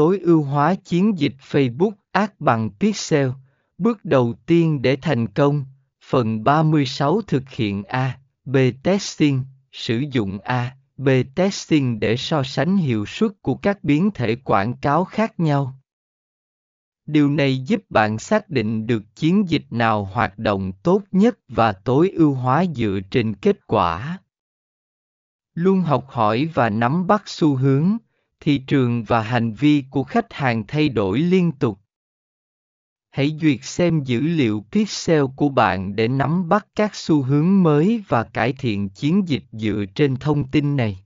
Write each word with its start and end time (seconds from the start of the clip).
tối 0.00 0.18
ưu 0.18 0.42
hóa 0.42 0.74
chiến 0.74 1.18
dịch 1.18 1.34
Facebook 1.50 1.92
Ads 2.12 2.32
bằng 2.38 2.70
Pixel. 2.70 3.28
Bước 3.78 4.04
đầu 4.04 4.34
tiên 4.46 4.82
để 4.82 4.96
thành 4.96 5.26
công, 5.26 5.64
phần 6.04 6.44
36 6.44 7.20
thực 7.22 7.50
hiện 7.50 7.84
A/B 7.84 8.56
testing, 8.82 9.44
sử 9.72 10.04
dụng 10.12 10.38
A/B 10.38 11.08
testing 11.34 12.00
để 12.00 12.16
so 12.16 12.42
sánh 12.42 12.76
hiệu 12.76 13.06
suất 13.06 13.30
của 13.42 13.54
các 13.54 13.84
biến 13.84 14.10
thể 14.10 14.36
quảng 14.36 14.76
cáo 14.76 15.04
khác 15.04 15.40
nhau. 15.40 15.74
Điều 17.06 17.30
này 17.30 17.58
giúp 17.58 17.80
bạn 17.88 18.18
xác 18.18 18.48
định 18.48 18.86
được 18.86 19.02
chiến 19.16 19.48
dịch 19.48 19.66
nào 19.70 20.04
hoạt 20.04 20.38
động 20.38 20.72
tốt 20.82 21.02
nhất 21.12 21.38
và 21.48 21.72
tối 21.72 22.10
ưu 22.10 22.34
hóa 22.34 22.64
dựa 22.74 23.00
trên 23.10 23.34
kết 23.34 23.66
quả. 23.66 24.18
Luôn 25.54 25.80
học 25.80 26.04
hỏi 26.08 26.48
và 26.54 26.70
nắm 26.70 27.06
bắt 27.06 27.22
xu 27.26 27.56
hướng, 27.56 27.98
thị 28.40 28.58
trường 28.58 29.04
và 29.04 29.22
hành 29.22 29.52
vi 29.52 29.84
của 29.90 30.04
khách 30.04 30.32
hàng 30.32 30.64
thay 30.68 30.88
đổi 30.88 31.18
liên 31.18 31.52
tục. 31.52 31.78
Hãy 33.10 33.36
duyệt 33.40 33.58
xem 33.62 34.02
dữ 34.04 34.20
liệu 34.20 34.64
pixel 34.72 35.24
của 35.36 35.48
bạn 35.48 35.96
để 35.96 36.08
nắm 36.08 36.48
bắt 36.48 36.66
các 36.74 36.94
xu 36.94 37.22
hướng 37.22 37.62
mới 37.62 38.04
và 38.08 38.24
cải 38.24 38.52
thiện 38.52 38.88
chiến 38.88 39.28
dịch 39.28 39.44
dựa 39.52 39.84
trên 39.94 40.16
thông 40.16 40.48
tin 40.48 40.76
này. 40.76 41.04